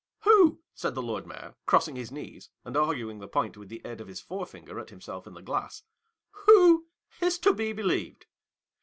[0.15, 3.83] <; Who," said the Lord Mayor, crossing his knees, and arguing the point, with the
[3.85, 5.83] aid of his forefinger, at himself in the glass,
[6.31, 6.87] "who
[7.21, 8.25] is to be believed